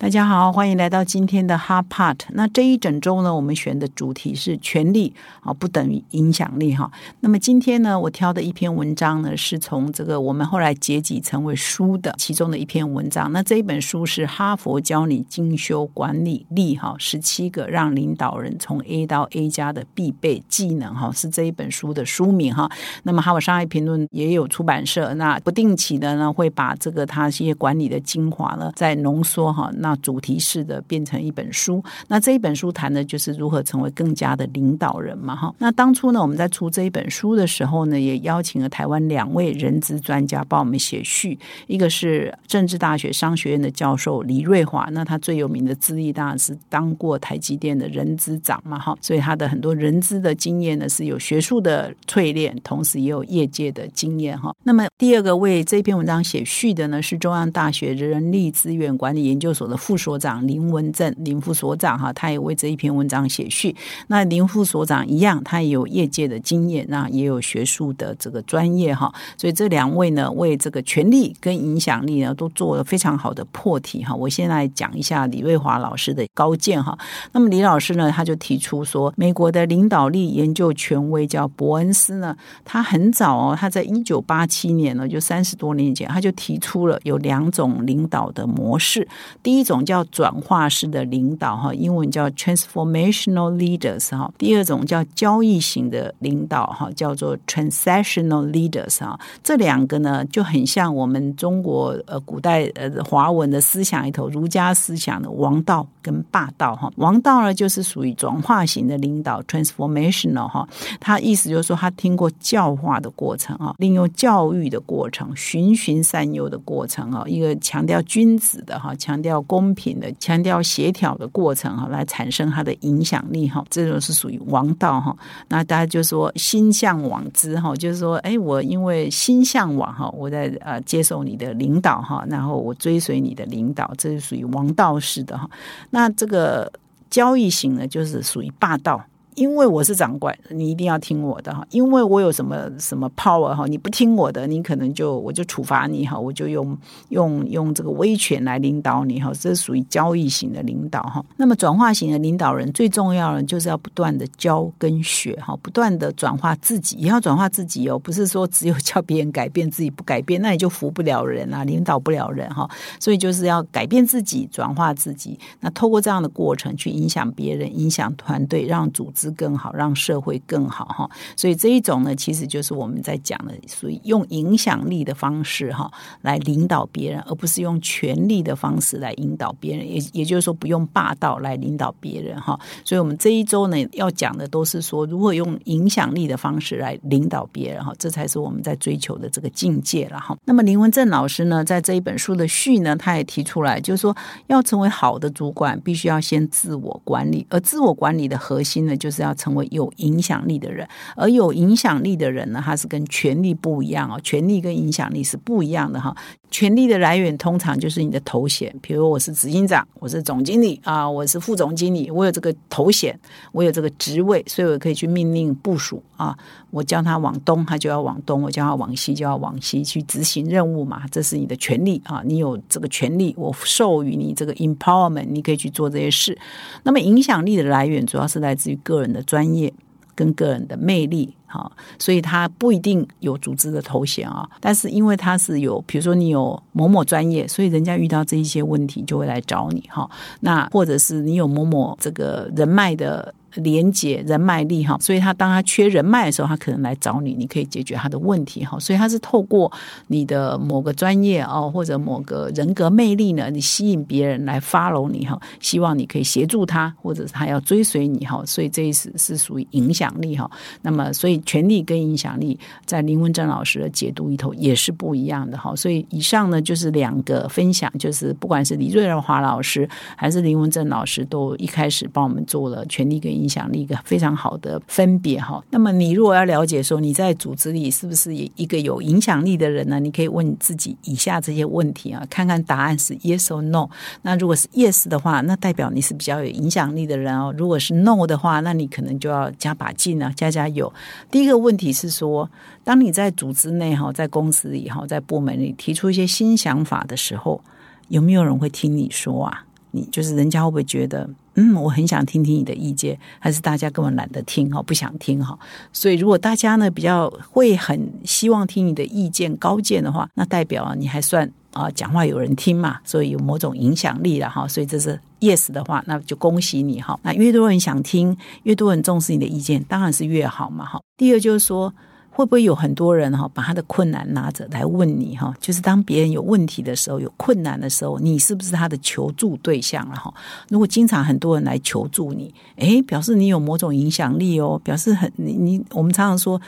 [0.00, 2.20] 大家好，欢迎来到今天的 Hard Part。
[2.30, 5.12] 那这一整周呢，我们选的主题是权力
[5.42, 6.90] 啊，不等于影响力哈。
[7.20, 13.30] 那么今天呢，我挑的一篇文章呢，是从这个我们后来结集成为书的其中的一篇文章。
[13.30, 22.66] 那这一本书是哈佛教你精修管理力哈，十七个让领导人从 A 到 A 加的必备技能哈，是这一本书的书名哈。
[23.02, 29.70] 那么哈佛商业评论也有出版社，那不定期的呢，会把这个它一些管理的精华呢，再浓缩哈。
[29.76, 35.54] 那主题式的变成一本书，那这一本书谈的就是如何成为更加的领导人嘛，哈。
[35.58, 54.54] 那当初呢，我们在出这一本书的时候呢，也邀请了台湾两位人资专家帮我们写序，一个是政治大学商学院的教授李瑞华，那他最有名的资历当然是当过台积电的人资长嘛，哈，所以他的很多人资的经验呢是有学术的淬炼，同时也有业界的经验，哈。
[54.62, 59.76] 那么第二个为这篇文章写序的呢，是中央大学人力资源管理研究所的。
[59.80, 63.74] 副所长林文正，林副所长哈，他也为这一篇文章写序。
[64.08, 69.12] 那林副所长一样，他也有业界的经验，那也有学术的这个专业哈。
[69.38, 74.14] 所以这两位呢，为这个权力跟影响力呢，都做了非常好的破题哈。
[74.14, 76.96] 我先来讲一下李瑞华老师的高见哈。
[77.32, 89.08] 那么李老师呢，他就提出说，美国的领导力研究权威叫伯恩斯呢，他很早哦，他在一九八七年呢，就三十多年前，他就提出了有两种领导的模式，
[89.42, 89.80] 第一种。
[89.90, 94.30] 叫转化式的领导哈，英文叫 transformational leaders 哈。
[94.36, 99.18] 第二种叫交易型的领导哈，叫做 transactional leaders 哈。
[99.42, 106.92] 这两个呢就很像我们中国呃古代呃华文的思想里头儒家思想的王道跟霸道哈。
[106.96, 110.68] 王道呢就是属于转化型的领导 transformational 哈，
[111.00, 119.59] 他意思就是说他听过教化的过程啊，利用教育的过程，循循善诱的过程啊，一个强调君子的哈，强调公。
[119.60, 125.14] 公平的强调协调的过程哈，来产生它的影响力哈，这种是属于王道哈。
[125.48, 135.46] 那大家就说心向往之哈，就是说，哎，我因为心向往哈，我在呃接受你的领导哈，然后我追随你的领导，这是属于王道式的哈。
[135.90, 136.72] 那这个
[137.10, 139.04] 交易型呢，就是属于霸道。
[139.40, 141.66] 因为我是长官，你一定要听我的哈。
[141.70, 146.76] 因为我有什么什么 power 哈，你不听我的，你可能就我就处罚你哈，我就用
[147.08, 149.32] 用用这个威权来领导你哈。
[149.40, 151.24] 这是属于交易型的领导哈。
[151.38, 157.98] 那么转化型的领导人最重要的就是要不断的教跟学哈，不断的转化自己，也要转化自己哦。
[157.98, 162.68] 不是说只有叫别人改变自己不改变，那你就服不了人啊，领导不了人哈。
[162.98, 165.38] 所以就是要改变自己，转化自己。
[165.60, 169.29] 那透过这样的过程去影响别人，影响团队，让组织。
[169.30, 175.90] 更好，让社会更好哈，所以这一种呢，其实就是我们在讲的，属于用影响力的方式哈，
[176.22, 182.58] 来领导别人，而不是用权力的方式来引导别人，也也就是说，不用霸道来领导别人哈。
[182.84, 190.36] 所以我们这一周呢，要讲的都是说，如何用影响力的方式来领导别人哈，这才是我们在追求的这个境界了哈。
[190.44, 206.16] 那么林文正老师呢，在这一本书的序呢，他也提出来，就是说，要成为好的主管，必须要先自我管理，而自我管理的核心呢，就就是要成为有影响力的人，而有影响力的人呢，他是跟权力不一样哦，权力跟影响力是不一样的哈。
[206.52, 213.18] 权力的来源通常就是你的头衔，比如我是执行长，我是总经理啊，我是副总经理，我有这个头衔，
[213.52, 216.36] 我有这个职位，所以我可以去命令部署啊。
[216.72, 221.02] 我叫他往东，他就要往东；我叫他往西，就要往西去执行任务嘛。
[221.10, 226.36] 这是你的权利啊，你有这个权利，我授予你这个 empowerment，你可以去做这些事。
[226.82, 229.72] 那么影响力的来源主要是来自于个人的专业
[230.14, 231.34] 跟个人的魅力。
[231.46, 240.08] 哈，所以他不一定有组织的头衔啊，但是因为他是有，比如说你有某某专业，所以人家遇到这一些问题就会来找你哈。
[240.38, 243.34] 那或者是你有某某这个人脉的。
[243.54, 248.78] 连接人脉力哈，所以他当他缺人脉的时候，他可能来找你，你可以解决他的问题哈。
[248.78, 249.70] 所以他是透过
[250.06, 258.42] 你的某个专业哦，或者某个人格魅力呢，你吸引别人来 follow 你哈，希望你可以协助他，或者是他要追随你哈。
[258.46, 260.50] 所以这一是是属于影响力哈。
[260.82, 265.74] 那么，所以权力跟影响力在林文正老师的解读里头也是不一样的哈。
[265.74, 275.62] 所以以上呢就是两个分享，就是不管是李瑞华老师还是林文正老师，都一开始帮我们做了权力跟影响力一个非常好的分别哈。
[275.70, 279.98] 那么你如果要了解说你在组织里是不是一个有影响力的人呢？
[279.98, 283.88] 你可以问自己以下这些问题啊，看看答案是 yes or no。
[284.22, 287.54] 那如果是 yes 的话，那代表你是比较有影响力的人哦。
[287.56, 290.92] 如果是 no 的话，那你可能就要加把劲啊，加加油。
[291.30, 292.48] 第一个问题是说，
[292.84, 297.60] 当你在组织内哈，在公司里哈，在部门里提出一些新想法的时候，
[298.08, 299.64] 有没有人会听你说啊？
[299.92, 305.58] 你就是人家会不会觉得，嗯，我很想听听你的意见，还是大家根本懒得听哈，不想听哈？
[305.92, 314.66] 所以如果大家呢比较会很希望听你的意见高见的话，那代表你还算啊讲话有人听嘛，所以有某种影响力了哈。
[314.68, 317.18] 所以这是 yes 的话，那就恭喜你哈。
[317.22, 321.00] 那越多人想听，越多人重视你的意见，当然是越好嘛哈。
[321.16, 321.92] 第二就是说。
[322.40, 325.54] 会不会有很多人哈，把他的困难拿着来问你哈？
[325.60, 330.32] 就是当别人有问题的时候，有困难的时候，你是不是他的求助对象了哈？
[330.70, 336.58] 如果经常很多人来求助你，诶，表示你有某种影响力哦，表示很你你我们常常说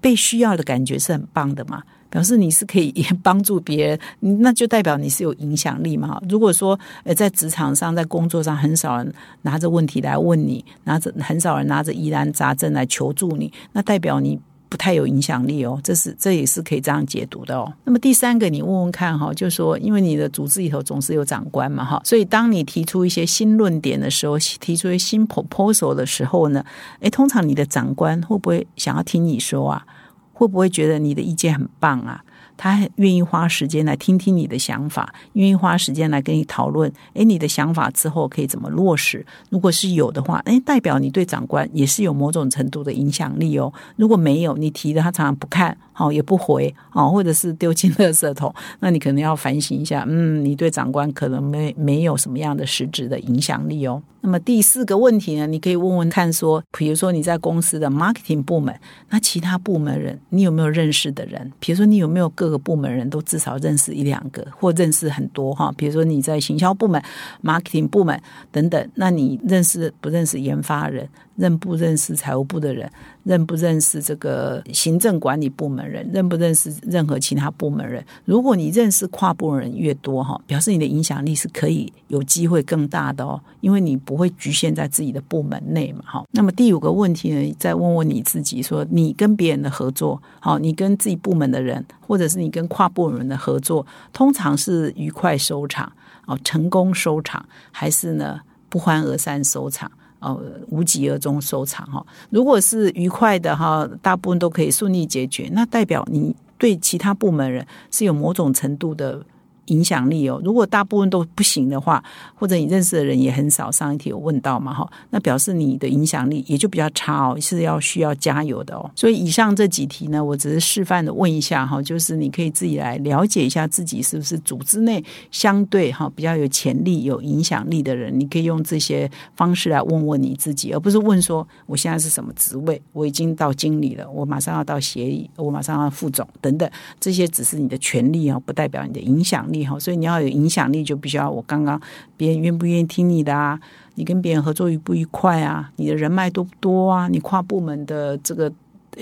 [0.00, 1.80] 被需要的感觉是很棒的嘛，
[2.10, 2.92] 表示你是可以
[3.22, 6.20] 帮助别人，那就代表你是有影响力嘛。
[6.28, 14.38] 如果说呃在职场上在工作上很少人拿着问题来问你，拿着很少人拿着疑难杂症来求助你，那代表你。
[14.70, 17.70] 不太有影响力哦，这是这也是可以这样解读的哦。
[17.84, 26.64] 那么第三个，你问问看哈，就是说，因为你的组织里头总是有长官嘛哈，所以当你提出一些新论点的时候，提出一些新 proposal 的时候呢，
[27.00, 29.84] 诶，通常你的长官会不会想要听你说啊？
[30.32, 32.24] 会不会觉得你的意见很棒啊？
[32.62, 36.92] 他愿意花时间来听听你的想法，愿意花时间来跟你讨论。
[37.14, 39.24] 诶，你的想法之后可以怎么落实？
[39.48, 43.72] 如果是有的话，诶，代表你对长官也是有某种程度的影响力哦。
[43.96, 50.04] 如果没有，你提的他常常不看，好也不回，好或者是丢进垃圾桶，那你可能要反省一下。
[50.06, 54.02] 嗯，你对长官可能没没有什么样的实质的影响力哦。
[54.22, 58.78] 那么第四个问题呢，你可以问问看，说，比如说你在公司的 marketing 部门，
[59.08, 61.50] 那其他部门人，你有没有认识的人？
[61.58, 65.72] 比如说你有没有各个部门人都至少认识一两个，或认识很多哈？
[65.76, 67.02] 比如说你在行销部门、
[67.42, 68.20] marketing 部门
[68.50, 71.08] 等等，那你认识不认识研发人？
[71.40, 72.90] 认不认识财务部的人？
[73.24, 76.06] 认不认识这个行政管理部门人？
[76.12, 78.04] 认不认识任何其他部门人？
[78.26, 86.24] 如果你认识跨部门人越多哈，表示你的影响力是可以有机会更大的哦，因为你不会局限在自己的部门内嘛哈。
[86.32, 95.90] 那么第五个问题呢，再问问你自己：说你跟别人的合作，好，你跟自己部门的人，或者是你跟跨部门的合作，通常是愉快收场
[96.26, 99.90] 哦，成功收场，还是呢不欢而散收场？
[100.20, 102.06] 呃，无疾而终收场哈。
[102.30, 109.20] 如果是愉快的哈，大部分都可以顺利解决，那代表你对其他部门人是有某种程度的。
[109.66, 112.02] 影响力哦，如果大部分都不行的话，
[112.34, 118.90] 或者你认识的人也很少，上一题有问到嘛哈，那表示你的影响力也就比较差哦，是要需要加油的哦。
[118.94, 136.68] 所以以上这几题呢，我只是示范的问一下哈，就是你可以自己来了解一下自己是不是组织内相对哈比较有潜力、有影响力的人，你可以用这些方式来问问你自己，而不是问说我现在是什么职位，我已经到经理了，我马上要到协议，我马上要副总等等，
[136.98, 139.66] 这些只是你的权利啊，不代表你的影响力。
[139.78, 141.80] 所以你要有影响力，就必须要我刚刚
[142.16, 143.58] 别人愿不愿意听你的啊？
[143.96, 145.70] 你跟别人合作愉不愉快啊？
[145.76, 147.08] 你的人脉多不多啊？
[147.08, 148.50] 你跨部门的这个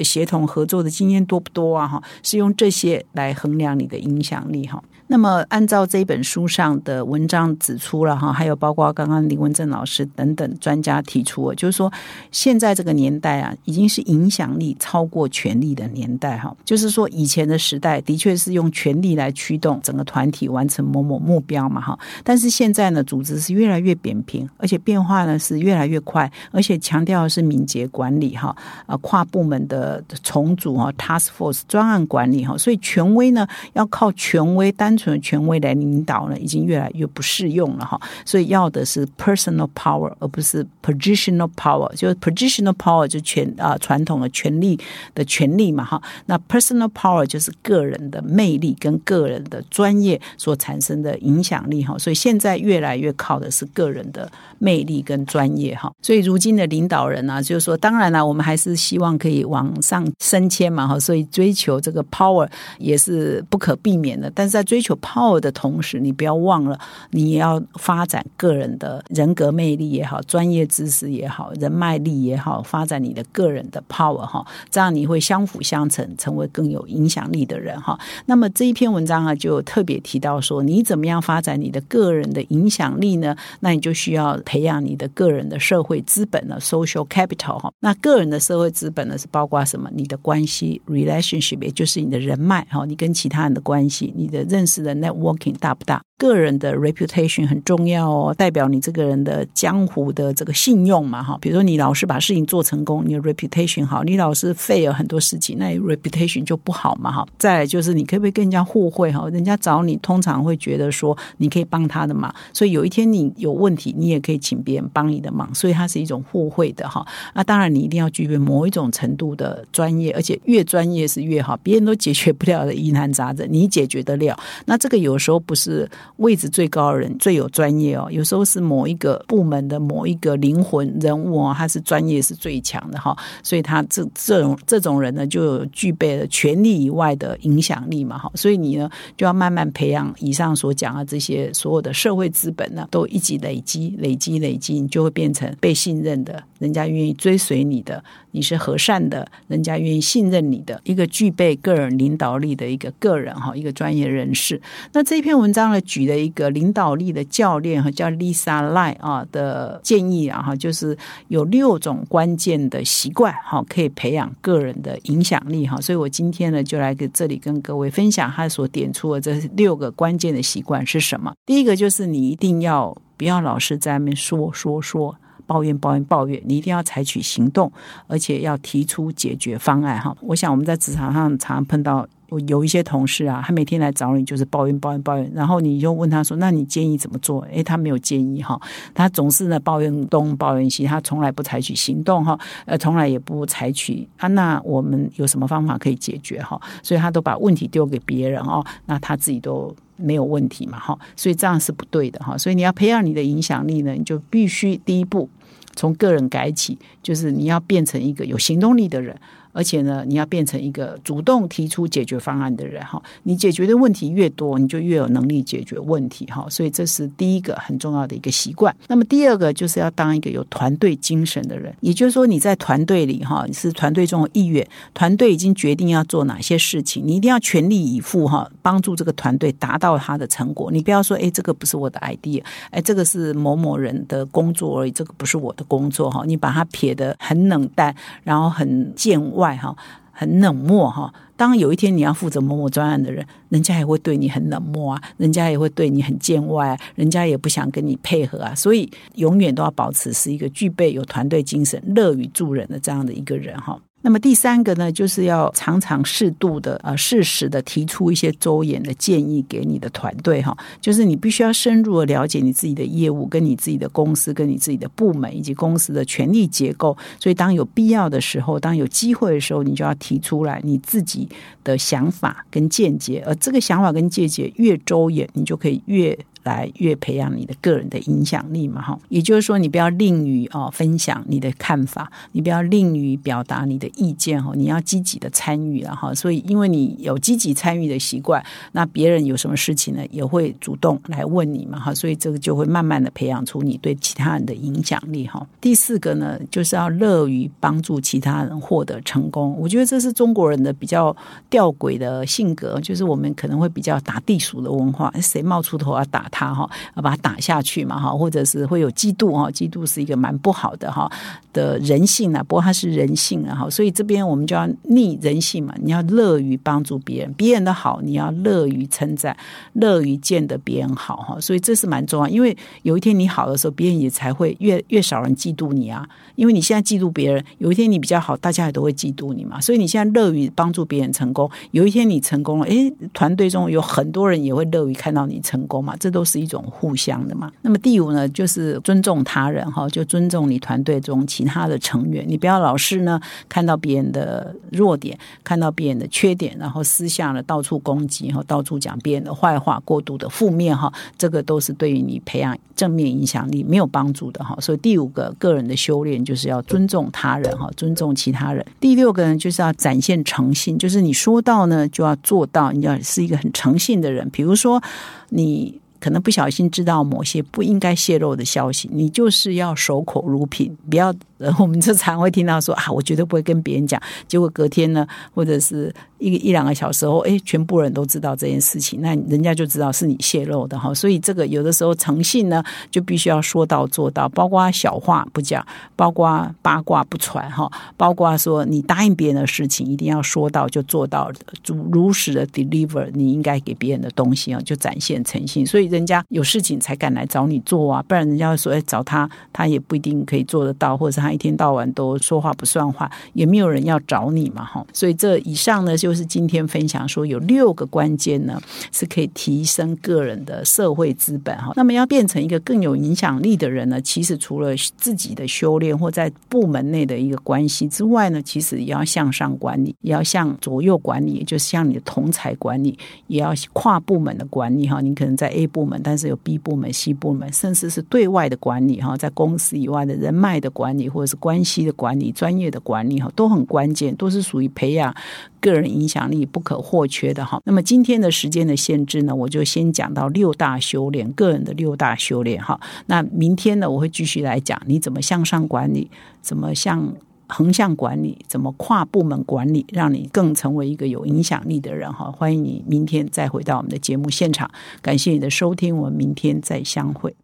[0.03, 1.87] 协同合作的经验多不多啊？
[1.87, 4.83] 哈，是用这些来衡量你的影响力哈。
[5.11, 11.91] 那么，按照这本书上的文章指出了哈，还有包括刚刚林文正老师等等专家提出，就是说
[12.31, 16.55] 现在这个年代啊，已经是影响力超过权力的年代哈。
[16.63, 21.99] 就是说，以前的时代的确是用权力来驱动整个团体完成某某目标嘛哈。
[22.23, 28.55] 但是现在呢，组织是越来越扁平，而且变化呢是越来越快，而且强调的是敏捷管理哈，
[28.85, 32.59] 啊跨部门的重组啊，task force 专案管理哈。
[32.59, 34.98] 所以权威呢要靠权威单。
[34.99, 41.89] 纯权威来领导呢，已经越来越不适用了哈，所以要的是 personal power，而不是 positional power。
[41.95, 44.79] 就是 positional power 就权啊传统的权力
[45.15, 51.97] 的权利嘛哈，那 personal power 就是个人的魅力跟个人的专业所产生的影响力哈。
[51.99, 55.93] 所以现在越来越靠的是个人的魅力跟专业哈。
[56.03, 64.31] 所以如今的领导人呢，就是说，当然了，我们还是希望可以往上升迁嘛哈，所以追求这个 power 也是不可避免的。
[64.35, 66.79] 但是在追求 power 的同时，你不要忘了，
[67.11, 77.99] 你也要发展个人的人格魅力也好，专业知识也好，人脉力也好，发展你的个人的 power 哈，这样你会相辅相成，成为更有影响力的人哈。
[78.27, 83.37] 那么这一篇文章啊，就特别提到说，你怎么样发展你的个人的影响力呢？
[83.61, 87.73] 那你就需要培养你的个人的社会资本了，social capital 哈。
[87.81, 89.89] 那个人的社会资本呢，是包括什么？
[89.95, 96.04] 你的关系 relationship，也就是你的人脉哈，你跟其他人的关系，你的认识的 networking 大不大？
[96.19, 101.39] 个人的 reputation 很重要哦，代表你这个人的江湖的这个信用嘛哈。
[101.41, 107.25] 比如说你老是把事情做成功，你的 reputation 好；你老是 fail 很多事情，那 reputation 就不好嘛哈。
[107.39, 109.29] 再来就是你可不可以跟人家互惠哈？
[109.31, 117.07] 人家找你通常会觉得说你可以帮他的忙，所以有一天你有问题，你也可以请别人帮你的忙，所以它是一种互惠的哈。
[117.35, 124.37] 那当然你一定要具备某一种程度的专业，而且越专业是越好，别人都解决不了的疑难杂症，你解决得了。
[124.67, 125.89] 那这个有时候不是。
[126.17, 154.61] 位置最高的人最有专业哦，有时候是某一个部门的某一个灵魂人物哦，他是专业是最强的哈，所以他这这种这种人呢，就具备了权力以外的影响力嘛哈，所以你呢就要慢慢培养以上所讲的这些所有的社会资本呢，都一起累积累积累积，你就会变成被信任的，人家愿意追随你的，你是和善的，人家愿意信任你的一个具备个人领导力的一个个人哈，一个专业人士。
[154.93, 160.97] 那这篇文章呢，的一个领导力的教练哈，叫 Lisa Lie 啊的建议啊哈，就是
[161.29, 165.81] 有六种关键的习惯哈，可以培养个人的影响力哈。
[165.81, 171.33] 所以我今天呢，就来给这里跟各位分享他所点出的这六个关键的习惯是什么。
[171.47, 177.73] 第一个就是你一定要不要老是在那边说说说，抱怨抱怨抱怨，你一定要采取行动，
[178.07, 180.17] 而且要提出解决方案哈。
[180.21, 182.07] 我想我们在职场上常碰到。
[182.31, 188.61] 我有一些同事啊，他每天来找你就是抱怨抱怨抱怨，然后你就问他说：“那你建议怎么做？”诶，他没有建议哈，
[188.93, 194.29] 他总是呢抱怨东抱怨西，他从来不采取行动哈，呃，从来也不采取啊。
[194.29, 196.61] 那我们有什么方法可以解决哈？
[196.83, 202.37] 所以他都把问题丢给别人哦，那他自己都没有问题嘛哈，所以这样是不对的哈。
[202.37, 205.27] 所以你要培养你的影响力呢，你就必须第一步
[205.75, 209.19] 从个人改起，就是你要变成一个有行动力的人。
[209.53, 213.03] 而且呢，你要变成一个主动提出解决方案的人哈。
[213.23, 216.47] 你解决的问题越多，你就越有能力解决问题哈。
[216.49, 218.75] 所以这是第一个很重要的一个习惯。
[218.87, 230.71] 那么第二个就是要当一个有团队精神的人，也就是说你在团队里哈，你是团队中的一员，团队已经决定要做哪些事情，你一定要全力以赴哈，帮助这个团队达到他的成果。
[230.71, 236.23] 你不要说哎，这个不是我的 idea，哎，这个是某某人的工作而已，这个不是我的工作哈。
[236.27, 239.38] 你把它撇得很冷淡，然后很见外。
[239.39, 239.75] 外哈，
[240.13, 241.13] 很冷漠哈。
[241.37, 248.55] 当有一天你要负责某某专案的人，人家也会对你很冷漠啊，人家也会对你很见外，人家也不想跟你配合啊。
[248.55, 253.81] 所以永远都要保持是一个具备有团队精神、乐于助人的这样的一个人哈。
[254.09, 266.97] 那么第三个呢，就是要常常适度的呃适时的提出一些周延的建议给你的团队哈，就是你必须要深入的了解你自己的业务、跟你自己的公司、跟你自己的部门以及公司的权力结构。
[267.21, 271.29] 所以当有必要的时候，当有机会的时候，你就要提出来你自己
[271.63, 273.23] 的想法跟见解。
[273.27, 276.19] 而这个想法跟见解越周延，你就可以越。
[276.49, 286.15] 来越培养你的个人的影响力嘛，哈，也就是说，你不要吝于哦分享你的看法，你不要吝于表达你的意见哈，你要积极的参与了哈。
[286.15, 291.95] 所以，因为你有积极参与的习惯，那别人有什么事情呢，也会主动来问你嘛，哈。
[291.95, 295.47] 所以这个就会慢慢的培养出你对其他人的影响力哈。
[295.61, 299.55] 第四个呢，就是要乐于帮助其他人获得成功。
[299.59, 301.15] 我觉得这是中国人的比较
[301.51, 306.38] 吊诡的性格，就是我们可能会比较打地鼠的文化，谁冒出头要打他。
[306.39, 311.11] 他哈把他打下去嘛哈，或者是会有嫉妒哈，嫉妒是一个蛮不好的哈
[311.53, 312.41] 的人性啊。
[312.47, 319.37] 不过他是人性啊哈，所以这边我们就要逆人性嘛，你要乐于帮助别人，别人的好你要乐于称赞，
[319.73, 321.41] 乐于见得别人好哈。
[321.41, 326.09] 所以这是蛮重要，因为有一天你好的时候，别人也才会越越少人嫉妒你啊。
[326.37, 329.61] 因为你现在嫉妒别人，有一天你比较好，大家也都会嫉妒你嘛。
[329.61, 335.97] 所以你现在乐于帮助别人成功，有一天你成功了，诶，团队中有很多人也会乐于看到你成功嘛。
[335.99, 336.18] 这都。
[336.19, 337.49] 都是一种互相的嘛。
[337.63, 354.59] 那么第五呢，就是尊重他人哈，就尊重你团队中其他的成员，你不要老是呢看到别人的弱点，看到别人的缺点，然后私下呢到处攻击哈，到处讲别人的坏话，过度的负面哈，这个都是对于你培养正面影响力没有帮助的哈。
[354.61, 358.67] 所以第五个个人的修炼就是要尊重他人哈，尊重其他人。
[358.81, 364.29] 第六个呢，就是要展现诚信，就是你说到呢就要做到，你要是一个很诚信的人。
[364.31, 364.83] 比如说
[365.29, 365.81] 你。
[366.01, 371.15] 可能不小心知道某些不应该泄露的消息，你就是要守口如瓶，不要。
[371.39, 374.03] 呃我们就常会听到说啊，我绝对不会跟别人讲。
[374.27, 380.93] 结果隔天呢，或者是一个一两个小时后，哎，全部人都知道这件事情，那人家就知道是你泄露的哈。
[380.93, 385.65] 所以这个有的时候诚信呢，就必须要说到做到，包括小话不讲，
[385.95, 391.31] 包括八卦不传哈，包括说你答应别人的事情一定要说到就做到，
[391.65, 395.65] 如如实的 deliver 你应该给别人的东西啊，就展现诚信。
[395.65, 401.33] 所以人家有事情才敢来找你做啊，不然人家说哎找他，他也不一定可以做得到，或者是他。
[401.39, 404.85] 一天到晚都说话不算话，也没有人要找你嘛，哈。
[404.93, 411.73] 所以这以上呢，就是今天分享说有六个关键呢，是可以提升个人的社会资本哈。
[411.77, 425.01] 那么要变成一个更有影响力的人呢，其实除了自己的修炼或在部门内的一个关系之外呢，其实也要向上管理，也要向左右管理，也就是向你的同才管理，也要跨部门的管理哈。
[425.01, 435.15] 你可能在 A 部部门，但是有 B 部门、C 部门，甚至是对外的管理哈，在公司以外的人脉的管理或者是关系的管理、专业的管理哈，都很关键，都是属于培养
[435.61, 437.61] 个人影响力不可或缺的哈。
[437.65, 442.81] 那么今天的时间的限制呢，我就先讲到六大修炼，个人的六大修炼哈。
[443.07, 446.11] 那明天呢，我会继续来讲你怎么向上管理，
[446.43, 447.15] 怎么向
[447.49, 452.31] 横向管理，怎么跨部门管理，让你更成为一个有影响力的人哈。
[452.31, 457.35] 欢迎你明天再回到我们的节目现场，感谢你的收听，我们明天再相会。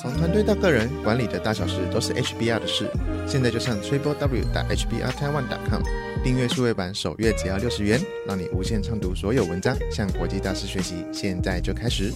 [0.00, 2.90] 从团队到个人，管理的大小事都是 HBR 的事。
[3.26, 5.80] 现在就上 triple w 打 HBR Taiwan 点 com
[6.22, 11.06] 订阅数位版，首月只要六十元，让你无限畅读所有文章，向国际大师学习。
[11.10, 12.12] 现在就开始。